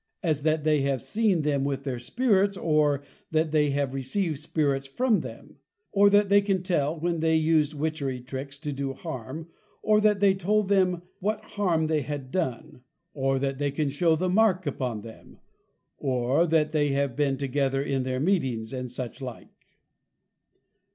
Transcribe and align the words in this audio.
As, 0.23 0.41
that 0.41 0.63
they 0.63 0.81
have 0.81 0.99
seen 0.99 1.43
them 1.43 1.63
with 1.63 1.83
their 1.83 1.99
Spirits 1.99 2.57
or, 2.57 3.03
that 3.29 3.51
they 3.51 3.69
have 3.69 3.93
Received 3.93 4.39
Spirits 4.39 4.87
from 4.87 5.19
them; 5.19 5.57
or 5.91 6.09
that 6.09 6.27
they 6.27 6.41
can 6.41 6.63
tell, 6.63 6.99
when 6.99 7.19
they 7.19 7.35
used 7.35 7.75
Witchery 7.75 8.19
Tricks 8.19 8.57
to 8.57 8.73
Do 8.73 8.93
Harm; 8.93 9.47
or, 9.83 10.01
that 10.01 10.19
they 10.19 10.33
told 10.33 10.69
them 10.69 11.03
what 11.19 11.43
Harm 11.43 11.85
they 11.85 12.01
had 12.01 12.31
done; 12.31 12.81
or 13.13 13.37
that 13.37 13.59
they 13.59 13.69
can 13.69 13.89
show 13.89 14.15
the 14.15 14.27
mark 14.27 14.65
upon 14.65 15.01
them; 15.01 15.37
or, 15.99 16.47
that 16.47 16.71
they 16.71 16.87
have 16.93 17.15
been 17.15 17.37
together 17.37 17.83
in 17.83 18.01
their 18.01 18.19
Meetings; 18.19 18.73
and 18.73 18.91
such 18.91 19.21
like. 19.21 19.49